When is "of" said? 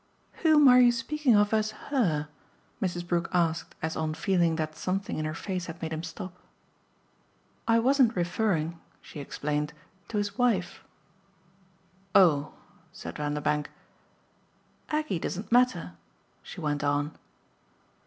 1.35-1.53